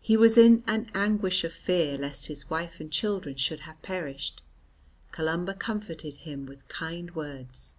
[0.00, 4.40] He was in an anguish of fear lest his wife and children should have perished.
[5.10, 7.74] Columba comforted him with kind words.